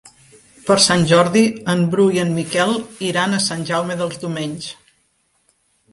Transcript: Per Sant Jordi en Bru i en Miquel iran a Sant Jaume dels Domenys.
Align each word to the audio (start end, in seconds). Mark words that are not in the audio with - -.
Per 0.69 0.77
Sant 0.85 1.03
Jordi 1.11 1.43
en 1.75 1.83
Bru 1.91 2.07
i 2.17 2.21
en 2.23 2.33
Miquel 2.39 2.73
iran 3.11 3.35
a 3.35 3.43
Sant 3.49 3.63
Jaume 3.71 3.99
dels 4.03 4.19
Domenys. 4.25 4.71